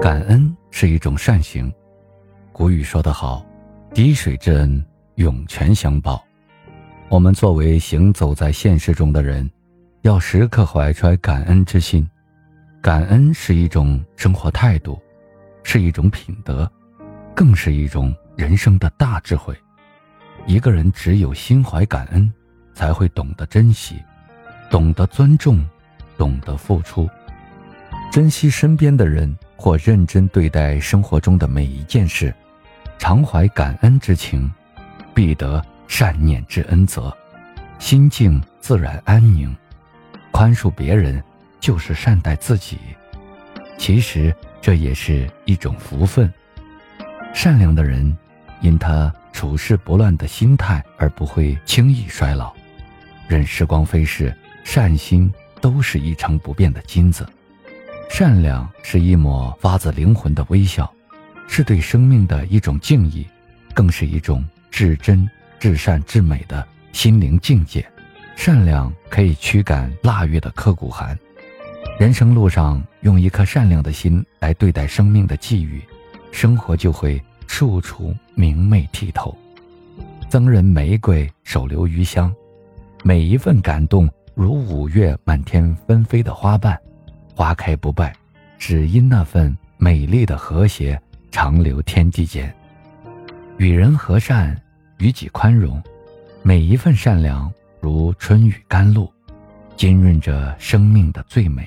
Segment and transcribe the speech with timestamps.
[0.00, 1.70] 感恩是一种善行。
[2.52, 3.44] 古语说得好
[3.92, 4.82] ：“滴水之恩，
[5.16, 6.24] 涌泉相报。”
[7.10, 9.48] 我们作为行走在现实中的人，
[10.00, 12.08] 要时刻怀揣感恩之心。
[12.80, 14.98] 感恩是一种生活态度，
[15.62, 16.70] 是一种品德，
[17.36, 19.54] 更是一种人生的大智慧。
[20.46, 22.32] 一个人只有心怀感恩，
[22.72, 24.02] 才会懂得珍惜，
[24.70, 25.62] 懂得尊重，
[26.16, 27.06] 懂得付出，
[28.10, 29.36] 珍惜身边的人。
[29.60, 32.34] 或认真对待生活中的每一件事，
[32.98, 34.50] 常怀感恩之情，
[35.12, 37.14] 必得善念之恩泽，
[37.78, 39.54] 心境自然安宁。
[40.30, 41.22] 宽恕别人，
[41.60, 42.78] 就是善待自己。
[43.76, 46.32] 其实这也是一种福分。
[47.34, 48.16] 善良的人，
[48.62, 52.50] 因他处事不乱的心态而不会轻易衰老。
[53.28, 55.30] 任时光飞逝，善心
[55.60, 57.28] 都是一成不变的金子。
[58.10, 60.92] 善良是一抹发自灵魂的微笑，
[61.48, 63.24] 是对生命的一种敬意，
[63.72, 65.26] 更是一种至真、
[65.60, 67.88] 至善、至美的心灵境界。
[68.36, 71.16] 善良可以驱赶腊月的刻骨寒。
[71.98, 75.80] 人生路上，用一颗善良的心来对待生命的际遇，
[76.32, 79.34] 生活就会处处明媚剔透。
[80.28, 82.30] 赠人玫瑰，手留余香。
[83.02, 86.78] 每一份感动，如五月满天纷飞的花瓣。
[87.40, 88.14] 花开不败，
[88.58, 92.54] 只因那份美丽的和谐长留天地间。
[93.56, 94.54] 与人和善，
[94.98, 95.82] 与己宽容，
[96.42, 99.10] 每一份善良如春雨甘露，
[99.74, 101.66] 浸润着生命的最美。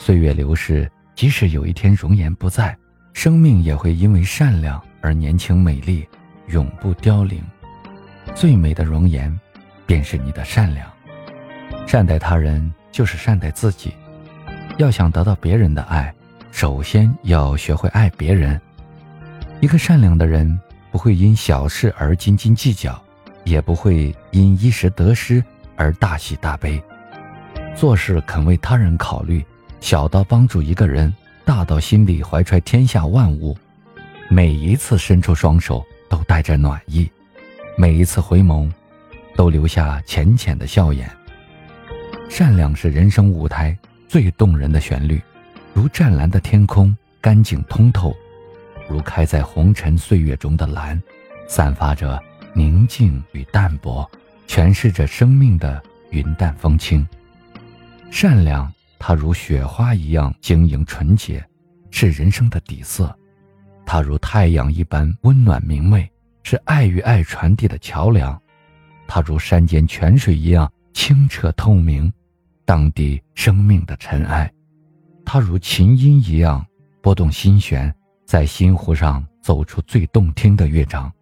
[0.00, 2.76] 岁月流逝，即使有一天容颜不在，
[3.12, 6.04] 生命也会因为善良而年轻美丽，
[6.48, 7.40] 永不凋零。
[8.34, 9.32] 最美的容颜，
[9.86, 10.90] 便是你的善良。
[11.86, 13.94] 善待他人，就是善待自己。
[14.82, 16.12] 要想得到别人的爱，
[16.50, 18.60] 首先要学会爱别人。
[19.60, 20.58] 一个善良的人
[20.90, 23.00] 不会因小事而斤斤计较，
[23.44, 25.42] 也不会因一时得失
[25.76, 26.82] 而大喜大悲。
[27.76, 29.44] 做事肯为他人考虑，
[29.80, 33.56] 小到帮助一个人，大到心里怀揣天下万物。
[34.28, 37.08] 每一次伸出双手都带着暖意，
[37.78, 38.68] 每一次回眸，
[39.36, 41.08] 都留下浅浅的笑颜。
[42.28, 43.78] 善良是人生舞台。
[44.12, 45.18] 最动人的旋律，
[45.72, 48.14] 如湛蓝的天空，干净通透；
[48.86, 51.02] 如开在红尘岁月中的蓝，
[51.48, 52.22] 散发着
[52.52, 54.06] 宁静与淡泊，
[54.46, 57.08] 诠释着生命的云淡风轻。
[58.10, 61.42] 善良，它如雪花一样晶莹纯洁，
[61.90, 63.06] 是人生的底色；
[63.86, 66.06] 它如太阳一般温暖明媚，
[66.42, 68.38] 是爱与爱传递的桥梁；
[69.08, 72.12] 它如山间泉水一样清澈透明。
[72.64, 74.50] 荡涤生命的尘埃，
[75.24, 76.64] 它如琴音一样
[77.00, 81.12] 拨动心弦，在心湖上奏出最动听的乐章。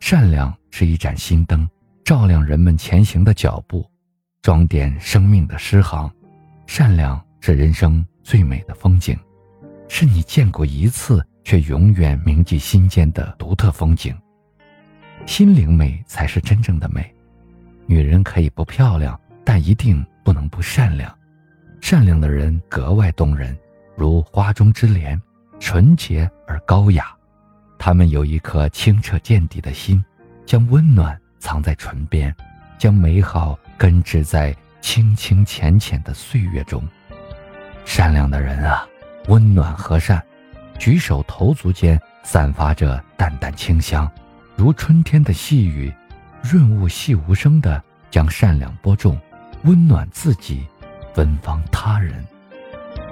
[0.00, 1.68] 善良是一盏心灯，
[2.04, 3.88] 照亮人们前行的脚步，
[4.42, 6.10] 装点生命的诗行。
[6.66, 9.18] 善良是人生最美的风景，
[9.88, 14.14] 是你见过一次却永远铭记心间的独特风景。
[15.26, 17.10] 心灵美才是真正的美。
[17.86, 20.04] 女人可以不漂亮，但一定。
[20.24, 21.14] 不能不善良，
[21.82, 23.54] 善良的人格外动人，
[23.94, 25.20] 如花中之莲，
[25.60, 27.14] 纯洁而高雅。
[27.78, 30.02] 他们有一颗清澈见底的心，
[30.46, 32.34] 将温暖藏在唇边，
[32.78, 36.82] 将美好根植在清清浅浅的岁月中。
[37.84, 38.88] 善良的人啊，
[39.28, 40.22] 温暖和善，
[40.78, 44.10] 举手投足间散发着淡淡清香，
[44.56, 45.92] 如春天的细雨，
[46.42, 49.20] 润物细无声的将善良播种。
[49.64, 50.66] 温暖自己，
[51.14, 52.22] 芬芳他人。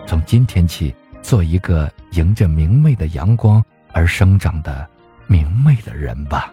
[0.07, 4.87] 从今天起，做一个迎着明媚的阳光而生长的
[5.27, 6.53] 明媚的人吧。